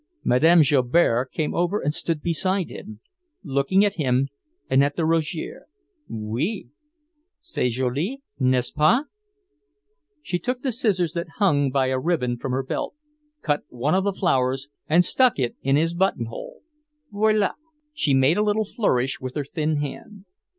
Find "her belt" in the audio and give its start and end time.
12.51-12.95